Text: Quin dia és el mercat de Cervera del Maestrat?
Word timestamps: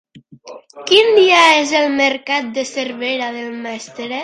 Quin 0.91 1.09
dia 1.17 1.43
és 1.59 1.75
el 1.81 1.93
mercat 1.99 2.49
de 2.57 2.65
Cervera 2.73 3.31
del 3.39 3.55
Maestrat? 3.69 4.19